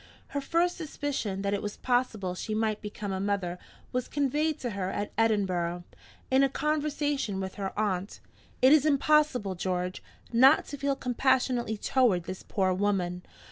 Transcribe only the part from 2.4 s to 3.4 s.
might become a